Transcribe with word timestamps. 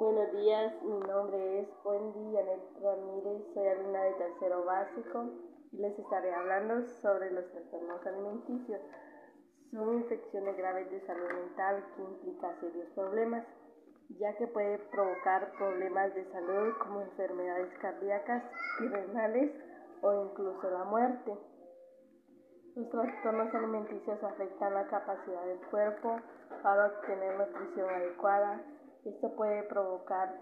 Buenos 0.00 0.32
días, 0.32 0.72
mi 0.82 0.98
nombre 0.98 1.60
es 1.60 1.68
Wendy 1.84 2.34
Janet 2.34 2.62
Ramírez, 2.82 3.42
soy 3.52 3.68
alumna 3.68 4.02
de 4.04 4.12
tercero 4.14 4.64
básico 4.64 5.28
y 5.72 5.76
les 5.76 5.98
estaré 5.98 6.32
hablando 6.32 6.88
sobre 7.02 7.30
los 7.32 7.44
trastornos 7.50 8.06
alimenticios. 8.06 8.80
Son 9.70 9.96
infecciones 9.96 10.56
graves 10.56 10.90
de 10.90 11.04
salud 11.04 11.28
mental 11.30 11.84
que 11.94 12.02
implican 12.02 12.60
serios 12.60 12.88
problemas, 12.94 13.46
ya 14.18 14.34
que 14.38 14.46
puede 14.46 14.78
provocar 14.90 15.52
problemas 15.58 16.14
de 16.14 16.24
salud 16.32 16.72
como 16.82 17.02
enfermedades 17.02 17.78
cardíacas 17.82 18.42
y 18.80 18.88
renales 18.88 19.52
o 20.00 20.30
incluso 20.30 20.70
la 20.70 20.84
muerte. 20.84 21.36
Los 22.74 22.88
trastornos 22.88 23.54
alimenticios 23.54 24.24
afectan 24.24 24.72
la 24.72 24.86
capacidad 24.86 25.44
del 25.44 25.60
cuerpo 25.70 26.16
para 26.62 26.86
obtener 26.86 27.36
nutrición 27.36 27.90
adecuada. 27.90 28.64
Esto 29.04 29.34
puede 29.36 29.62
provocar 29.64 30.34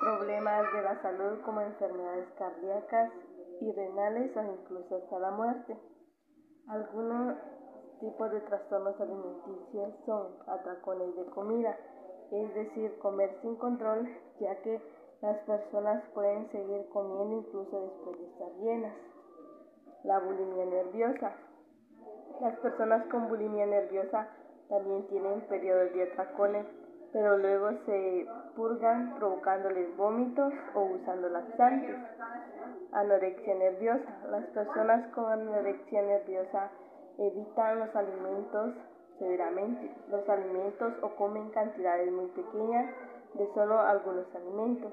problemas 0.00 0.72
de 0.72 0.82
la 0.82 1.02
salud 1.02 1.40
como 1.44 1.60
enfermedades 1.60 2.28
cardíacas 2.38 3.12
y 3.60 3.72
renales 3.72 4.36
o 4.36 4.42
incluso 4.42 4.96
hasta 4.96 5.18
la 5.18 5.30
muerte. 5.30 5.76
Algunos 6.68 7.36
tipos 8.00 8.30
de 8.30 8.40
trastornos 8.42 9.00
alimenticios 9.00 9.94
son 10.06 10.34
atracones 10.46 11.16
de 11.16 11.24
comida, 11.26 11.76
es 12.30 12.54
decir, 12.54 12.98
comer 12.98 13.36
sin 13.42 13.56
control, 13.56 14.08
ya 14.40 14.60
que 14.62 14.80
las 15.20 15.38
personas 15.40 16.02
pueden 16.14 16.50
seguir 16.50 16.88
comiendo 16.90 17.38
incluso 17.38 17.80
después 17.80 18.18
de 18.18 18.26
estar 18.26 18.52
llenas 18.60 18.94
la 20.04 20.18
bulimia 20.20 20.64
nerviosa. 20.64 21.32
Las 22.40 22.56
personas 22.60 23.04
con 23.10 23.28
bulimia 23.28 23.66
nerviosa 23.66 24.28
también 24.68 25.06
tienen 25.08 25.40
periodos 25.48 25.92
de 25.92 26.04
atracones, 26.04 26.66
pero 27.12 27.38
luego 27.38 27.70
se 27.86 28.26
purgan 28.54 29.14
provocándoles 29.16 29.96
vómitos 29.96 30.52
o 30.74 30.82
usando 30.82 31.28
laxantes. 31.28 31.96
Anorexia 32.92 33.54
nerviosa. 33.54 34.18
Las 34.30 34.44
personas 34.46 35.06
con 35.14 35.30
anorexia 35.30 36.02
nerviosa 36.02 36.70
evitan 37.18 37.80
los 37.80 37.94
alimentos 37.96 38.74
severamente, 39.18 39.90
los 40.10 40.28
alimentos 40.28 40.92
o 41.02 41.08
comen 41.16 41.50
cantidades 41.50 42.10
muy 42.12 42.26
pequeñas 42.26 42.94
de 43.34 43.52
solo 43.54 43.80
algunos 43.80 44.26
alimentos. 44.34 44.92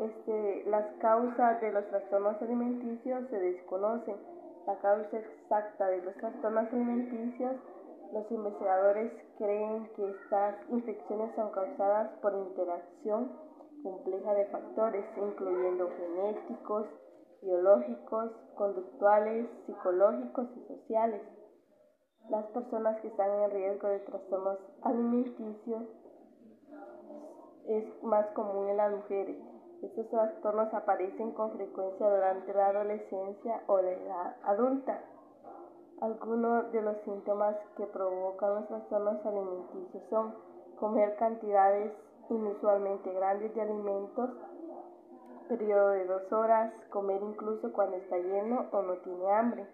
Este, 0.00 0.64
las 0.66 0.86
causas 1.00 1.60
de 1.60 1.72
los 1.72 1.86
trastornos 1.88 2.40
alimenticios 2.42 3.28
se 3.30 3.38
desconocen. 3.38 4.16
La 4.66 4.76
causa 4.76 5.16
exacta 5.16 5.86
de 5.86 6.02
los 6.02 6.14
trastornos 6.16 6.72
alimenticios, 6.72 7.56
los 8.12 8.30
investigadores 8.30 9.12
creen 9.36 9.90
que 9.94 10.10
estas 10.10 10.56
infecciones 10.70 11.34
son 11.34 11.50
causadas 11.50 12.10
por 12.20 12.34
interacción 12.34 13.32
compleja 13.82 14.34
de 14.34 14.46
factores, 14.46 15.04
incluyendo 15.16 15.88
genéticos, 15.90 16.86
biológicos, 17.42 18.32
conductuales, 18.56 19.48
psicológicos 19.66 20.48
y 20.56 20.66
sociales. 20.66 21.22
Las 22.28 22.44
personas 22.46 23.00
que 23.00 23.08
están 23.08 23.30
en 23.30 23.50
riesgo 23.50 23.88
de 23.88 24.00
trastornos 24.00 24.58
alimenticios 24.82 25.82
es 27.66 28.02
más 28.02 28.26
común 28.30 28.68
en 28.68 28.76
las 28.76 28.92
mujeres 28.92 29.36
estos 29.82 30.10
trastornos 30.10 30.74
aparecen 30.74 31.30
con 31.32 31.52
frecuencia 31.52 32.08
durante 32.08 32.52
la 32.52 32.66
adolescencia 32.66 33.62
o 33.68 33.80
la 33.80 33.92
edad 33.92 34.36
adulta. 34.42 35.00
Algunos 36.00 36.70
de 36.70 36.80
los 36.80 36.96
síntomas 36.98 37.56
que 37.76 37.84
provocan 37.86 38.54
los 38.54 38.68
trastornos 38.68 39.26
alimenticios 39.26 40.04
son 40.08 40.32
comer 40.78 41.16
cantidades 41.16 41.92
inusualmente 42.30 43.12
grandes 43.12 43.52
de 43.52 43.62
alimentos, 43.62 44.30
periodo 45.48 45.88
de 45.90 46.06
dos 46.06 46.32
horas, 46.32 46.72
comer 46.90 47.20
incluso 47.22 47.72
cuando 47.72 47.96
está 47.96 48.16
lleno 48.16 48.68
o 48.70 48.82
no 48.82 48.96
tiene 48.98 49.28
hambre, 49.32 49.66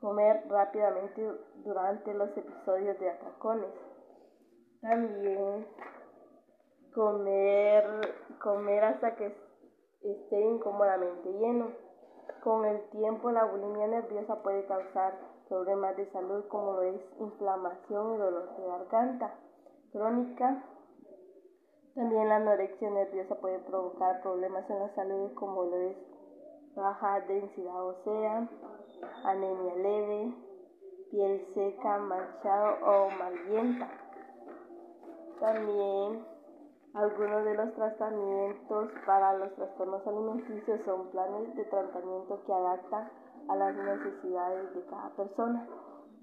comer 0.00 0.44
rápidamente 0.48 1.30
durante 1.56 2.14
los 2.14 2.34
episodios 2.38 2.98
de 2.98 3.10
atracones. 3.10 3.74
También 4.80 5.66
comer, 6.94 7.84
comer 8.42 8.84
hasta 8.84 9.14
que 9.14 9.36
esté 10.00 10.40
incómodamente 10.40 11.30
lleno. 11.32 11.68
Con 12.42 12.64
el 12.64 12.88
tiempo 12.90 13.30
la 13.30 13.44
bulimia 13.44 13.88
nerviosa 13.88 14.42
puede 14.42 14.64
causar 14.64 15.12
problemas 15.50 15.96
de 15.96 16.08
salud 16.12 16.44
como 16.48 16.74
lo 16.74 16.82
es 16.82 17.02
inflamación 17.18 18.14
y 18.14 18.18
dolor 18.18 18.56
de 18.56 18.66
garganta 18.66 19.34
crónica. 19.92 20.64
También 21.96 22.28
la 22.28 22.36
anorexia 22.36 22.88
nerviosa 22.88 23.34
puede 23.34 23.58
provocar 23.58 24.22
problemas 24.22 24.70
en 24.70 24.78
la 24.78 24.94
salud 24.94 25.34
como 25.34 25.64
lo 25.64 25.76
es 25.76 25.96
baja 26.76 27.20
densidad 27.22 27.84
ósea, 27.84 28.48
anemia 29.24 29.74
leve, 29.74 30.34
piel 31.10 31.44
seca, 31.52 31.98
manchado 31.98 32.76
o 32.86 33.10
malienta. 33.10 33.88
También 35.40 36.24
algunos 36.94 37.44
de 37.44 37.54
los 37.54 37.74
tratamientos 37.74 38.90
para 39.04 39.34
los 39.34 39.52
trastornos 39.56 40.06
alimenticios 40.06 40.80
son 40.84 41.10
planes 41.10 41.56
de 41.56 41.64
tratamiento 41.64 42.40
que 42.46 42.52
adaptan 42.52 43.10
a 43.48 43.56
las 43.56 43.74
necesidades 43.74 44.74
de 44.74 44.84
cada 44.86 45.10
persona, 45.10 45.66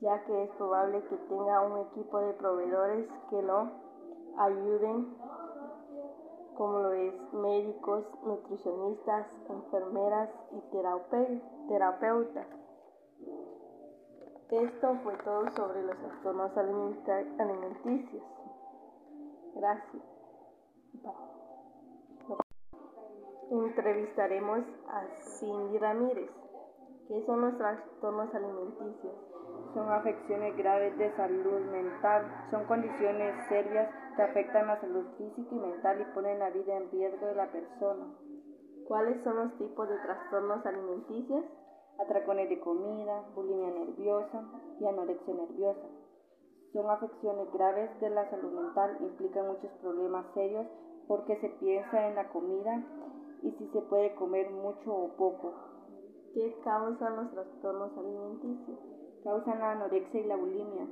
ya 0.01 0.23
que 0.25 0.44
es 0.44 0.50
probable 0.51 1.03
que 1.09 1.17
tenga 1.17 1.61
un 1.61 1.78
equipo 1.88 2.19
de 2.19 2.33
proveedores 2.33 3.09
que 3.29 3.41
lo 3.41 3.72
ayuden, 4.38 5.17
como 6.55 6.79
lo 6.79 6.91
es 6.94 7.33
médicos, 7.33 8.05
nutricionistas, 8.23 9.28
enfermeras 9.50 10.29
y 10.51 10.61
terapeutas. 11.67 12.47
Esto 14.49 14.95
fue 15.03 15.13
todo 15.25 15.51
sobre 15.51 15.84
los 15.84 15.97
trastornos 15.97 16.51
alimenticios. 16.57 18.23
Gracias. 19.55 20.03
Entrevistaremos 23.49 24.59
a 24.89 25.05
Cindy 25.39 25.78
Ramírez. 25.78 26.29
¿Qué 27.07 27.25
son 27.25 27.40
los 27.40 27.57
trastornos 27.57 28.35
alimenticios? 28.35 29.13
Son 29.73 29.90
afecciones 29.90 30.57
graves 30.57 30.97
de 30.97 31.16
salud 31.16 31.62
mental. 31.72 32.25
Son 32.51 32.66
condiciones 32.66 33.34
serias 33.47 33.90
que 34.18 34.22
afectan 34.23 34.68
la 34.68 34.81
salud 34.81 35.06
física 35.17 35.56
y 35.56 35.57
mental 35.57 36.01
y 36.01 36.13
ponen 36.13 36.40
la 36.40 36.50
vida 36.50 36.75
en 36.75 36.91
riesgo 36.91 37.28
de 37.28 37.35
la 37.35 37.50
persona. 37.50 38.13
¿Cuáles 38.88 39.23
son 39.23 39.38
los 39.38 39.57
tipos 39.57 39.88
de 39.88 39.97
trastornos 40.00 40.66
alimenticios? 40.66 41.46
Atracones 41.97 42.50
de 42.50 42.59
comida, 42.59 43.23
bulimia 43.34 43.72
nerviosa 43.72 44.44
y 44.79 44.85
anorexia 44.85 45.34
nerviosa. 45.34 45.88
Son 46.73 46.90
afecciones 46.90 47.51
graves 47.53 47.90
de 48.01 48.09
la 48.09 48.29
salud 48.29 48.51
mental, 48.51 48.97
implican 49.00 49.47
muchos 49.47 49.72
problemas 49.81 50.25
serios 50.34 50.67
porque 51.07 51.40
se 51.40 51.50
piensa 51.62 52.06
en 52.09 52.16
la 52.16 52.28
comida 52.28 52.84
y 53.44 53.51
si 53.51 53.67
se 53.69 53.81
puede 53.84 54.13
comer 54.16 54.51
mucho 54.51 54.94
o 54.94 55.16
poco. 55.16 55.77
¿Qué 56.38 56.56
causan 56.64 57.16
los 57.16 57.31
trastornos 57.31 57.98
alimenticios? 57.98 58.78
Causan 59.24 59.58
la 59.58 59.72
anorexia 59.72 60.20
y 60.20 60.24
la 60.25 60.36
bulimia. 60.36 60.86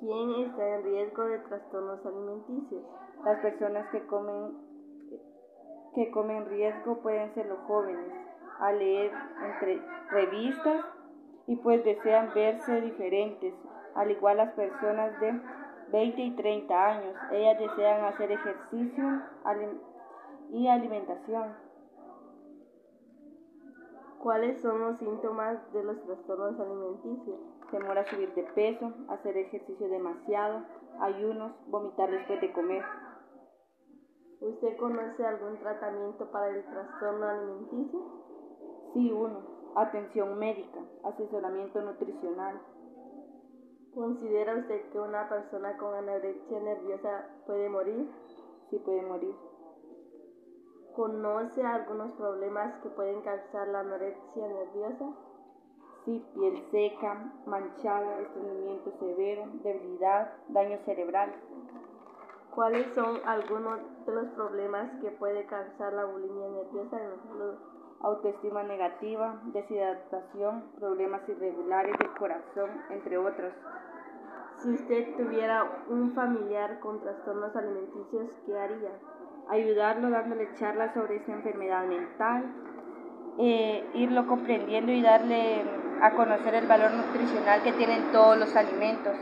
¿Quién 0.00 0.30
está 0.46 0.68
en 0.68 0.82
riesgo 0.82 1.22
de 1.26 1.38
trastornos 1.38 2.04
alimenticios? 2.04 2.82
Las 3.24 3.38
personas 3.38 3.88
que 3.92 4.04
comen 4.08 4.58
que 5.94 6.10
comen 6.10 6.44
riesgo 6.46 7.02
pueden 7.02 7.32
ser 7.34 7.46
los 7.46 7.60
jóvenes, 7.68 8.12
a 8.58 8.72
leer 8.72 9.12
entre 9.44 9.80
revistas 10.10 10.84
y 11.46 11.54
pues 11.54 11.84
desean 11.84 12.32
verse 12.34 12.80
diferentes, 12.80 13.54
al 13.94 14.10
igual 14.10 14.38
las 14.38 14.54
personas 14.54 15.20
de 15.20 15.40
20 15.92 16.20
y 16.20 16.34
30 16.34 16.84
años. 16.84 17.14
Ellas 17.30 17.60
desean 17.60 18.04
hacer 18.06 18.32
ejercicio 18.32 19.22
y 20.50 20.66
alimentación. 20.66 21.73
¿Cuáles 24.24 24.58
son 24.62 24.80
los 24.80 24.96
síntomas 24.96 25.70
de 25.74 25.84
los 25.84 26.02
trastornos 26.02 26.58
alimenticios? 26.58 27.38
Temor 27.70 27.98
a 27.98 28.06
subir 28.06 28.32
de 28.32 28.42
peso, 28.54 28.90
hacer 29.10 29.36
ejercicio 29.36 29.86
demasiado, 29.86 30.62
ayunos, 30.98 31.52
vomitar 31.66 32.10
después 32.10 32.40
de 32.40 32.50
comer. 32.54 32.82
¿Usted 34.40 34.78
conoce 34.78 35.26
algún 35.26 35.58
tratamiento 35.58 36.30
para 36.30 36.48
el 36.48 36.64
trastorno 36.64 37.28
alimenticio? 37.28 38.00
Sí, 38.94 39.12
uno. 39.12 39.42
Atención 39.76 40.38
médica, 40.38 40.80
asesoramiento 41.02 41.82
nutricional, 41.82 42.62
¿Considera 43.94 44.56
usted 44.56 44.88
que 44.90 44.98
una 44.98 45.28
persona 45.28 45.76
con 45.76 45.94
anorexia 45.94 46.58
nerviosa 46.60 47.28
puede 47.46 47.68
morir? 47.68 48.08
Sí, 48.68 48.78
puede 48.78 49.02
morir. 49.02 49.36
¿Conoce 50.94 51.60
algunos 51.66 52.12
problemas 52.12 52.80
que 52.80 52.88
pueden 52.88 53.20
causar 53.22 53.66
la 53.66 53.80
anorexia 53.80 54.46
nerviosa? 54.46 55.06
Sí, 56.04 56.24
piel 56.34 56.62
seca, 56.70 57.32
manchada, 57.46 58.20
estreñimiento 58.20 58.92
severo, 59.00 59.44
debilidad, 59.64 60.34
daño 60.50 60.78
cerebral. 60.84 61.32
¿Cuáles 62.54 62.94
son 62.94 63.18
algunos 63.26 63.80
de 64.06 64.14
los 64.14 64.28
problemas 64.28 64.88
que 65.00 65.10
puede 65.10 65.44
causar 65.46 65.94
la 65.94 66.04
bulimia 66.04 66.48
nerviosa? 66.50 66.96
Autoestima 68.00 68.62
negativa, 68.62 69.40
deshidratación, 69.46 70.70
problemas 70.78 71.28
irregulares 71.28 71.98
del 71.98 72.14
corazón, 72.14 72.70
entre 72.90 73.18
otros. 73.18 73.52
Si 74.58 74.70
usted 74.70 75.16
tuviera 75.16 75.84
un 75.88 76.12
familiar 76.12 76.78
con 76.78 77.00
trastornos 77.00 77.56
alimenticios, 77.56 78.30
¿qué 78.46 78.56
haría? 78.56 78.92
Ayudarlo 79.48 80.10
dándole 80.10 80.48
charlas 80.54 80.94
sobre 80.94 81.16
esta 81.16 81.32
enfermedad 81.32 81.84
mental, 81.86 82.44
eh, 83.38 83.84
irlo 83.94 84.26
comprendiendo 84.26 84.90
y 84.90 85.02
darle 85.02 85.62
a 86.00 86.10
conocer 86.12 86.54
el 86.54 86.66
valor 86.66 86.92
nutricional 86.92 87.62
que 87.62 87.72
tienen 87.72 88.10
todos 88.12 88.38
los 88.38 88.56
alimentos. 88.56 89.14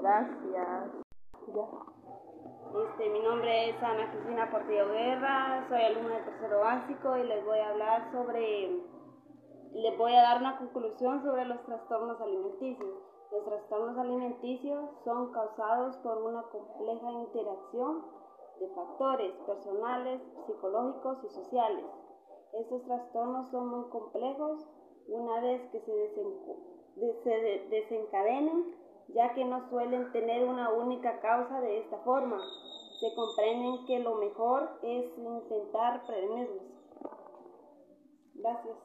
Gracias. 0.00 1.06
Este, 2.76 3.08
mi 3.08 3.20
nombre 3.20 3.70
es 3.70 3.82
Ana 3.82 4.10
Cristina 4.10 4.50
Portillo 4.50 4.92
Guerra, 4.92 5.64
soy 5.68 5.82
alumna 5.82 6.16
de 6.16 6.22
tercero 6.24 6.60
básico 6.60 7.16
y 7.16 7.22
les 7.22 7.44
voy 7.46 7.58
a 7.58 7.70
hablar 7.70 8.12
sobre, 8.12 8.82
les 9.72 9.96
voy 9.96 10.14
a 10.14 10.22
dar 10.22 10.40
una 10.40 10.58
conclusión 10.58 11.22
sobre 11.22 11.46
los 11.46 11.64
trastornos 11.64 12.20
alimenticios. 12.20 13.05
Los 13.36 13.44
trastornos 13.44 13.98
alimenticios 13.98 14.90
son 15.04 15.30
causados 15.30 15.96
por 15.98 16.22
una 16.22 16.42
compleja 16.44 17.12
interacción 17.12 18.02
de 18.58 18.68
factores 18.68 19.34
personales, 19.46 20.22
psicológicos 20.46 21.18
y 21.24 21.28
sociales. 21.28 21.84
Estos 22.54 22.82
trastornos 22.84 23.50
son 23.50 23.68
muy 23.68 23.90
complejos 23.90 24.66
una 25.08 25.40
vez 25.42 25.70
que 25.70 25.80
se, 25.80 26.14
se 27.24 27.68
desencadenen 27.68 28.74
ya 29.08 29.34
que 29.34 29.44
no 29.44 29.68
suelen 29.68 30.10
tener 30.12 30.48
una 30.48 30.72
única 30.72 31.20
causa 31.20 31.60
de 31.60 31.80
esta 31.80 31.98
forma. 31.98 32.38
Se 32.98 33.14
comprenden 33.14 33.84
que 33.84 33.98
lo 33.98 34.14
mejor 34.14 34.78
es 34.82 35.18
intentar 35.18 36.06
prevenirlos. 36.06 36.62
Gracias. 38.34 38.76